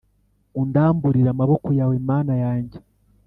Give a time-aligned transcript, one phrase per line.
[0.61, 2.77] undamburire amaboko yawe mana yanjye